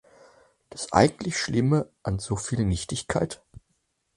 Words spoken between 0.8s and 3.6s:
eigentlich Schlimme an so viel Nichtigkeit?